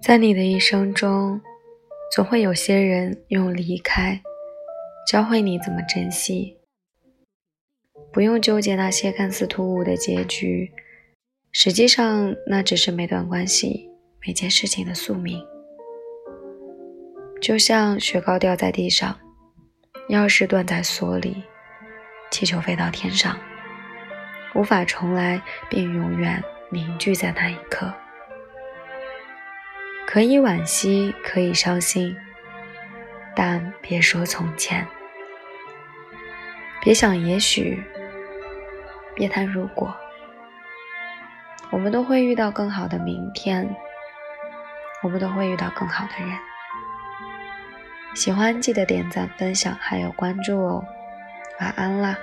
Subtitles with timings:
[0.00, 1.40] 在你的一生中，
[2.14, 4.20] 总会有些人用离开
[5.10, 6.56] 教会你怎么珍惜。
[8.12, 10.72] 不用纠结那些看似突兀的结局，
[11.52, 13.90] 实际上那只是每段关系、
[14.26, 15.44] 每件事情的宿命。
[17.40, 19.18] 就像雪糕掉在地上，
[20.08, 21.42] 钥匙断在锁里，
[22.30, 23.38] 气球飞到天上，
[24.54, 27.92] 无法重来，便永远凝聚在那一刻。
[30.06, 32.16] 可以惋惜，可以伤心，
[33.36, 34.86] 但别说从前，
[36.80, 37.82] 别想也许，
[39.14, 39.94] 别谈如果。
[41.70, 43.68] 我们都会遇到更好的明天，
[45.02, 46.38] 我们都会遇到更好的人。
[48.14, 50.84] 喜欢记得点赞、分享还有关注哦，
[51.60, 52.16] 晚安啦。